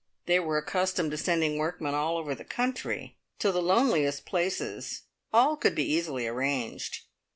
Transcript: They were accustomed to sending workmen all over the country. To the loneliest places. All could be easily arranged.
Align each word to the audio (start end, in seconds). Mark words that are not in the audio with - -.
They 0.25 0.39
were 0.39 0.57
accustomed 0.57 1.11
to 1.11 1.17
sending 1.17 1.59
workmen 1.59 1.93
all 1.93 2.17
over 2.17 2.33
the 2.33 2.43
country. 2.43 3.17
To 3.37 3.51
the 3.51 3.61
loneliest 3.61 4.25
places. 4.25 5.03
All 5.31 5.55
could 5.55 5.75
be 5.75 5.93
easily 5.93 6.25
arranged. 6.25 7.01